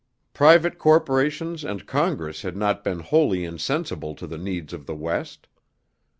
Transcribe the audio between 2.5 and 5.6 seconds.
not been wholly insensible to the needs of the West.